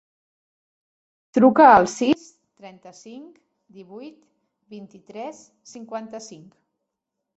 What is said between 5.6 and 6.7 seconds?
cinquanta-cinc.